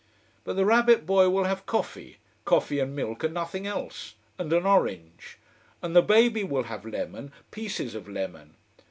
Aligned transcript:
But 0.43 0.55
the 0.55 0.65
rabbit 0.65 1.05
boy 1.05 1.29
will 1.29 1.43
have 1.43 1.67
coffee 1.67 2.17
coffee 2.43 2.79
and 2.79 2.95
milk 2.95 3.23
and 3.23 3.35
nothing 3.35 3.67
else. 3.67 4.15
And 4.39 4.51
an 4.51 4.65
orange. 4.65 5.37
And 5.79 5.95
the 5.95 6.01
baby 6.01 6.43
will 6.43 6.63
have 6.63 6.85
lemon, 6.87 7.31
pieces 7.51 7.93
of 7.93 8.09
lemon. 8.09 8.55